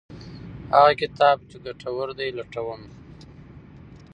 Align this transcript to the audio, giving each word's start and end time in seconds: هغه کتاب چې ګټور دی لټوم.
هغه 0.73 0.91
کتاب 1.01 1.37
چې 1.49 1.55
ګټور 1.65 2.09
دی 2.19 2.29
لټوم. 2.37 2.81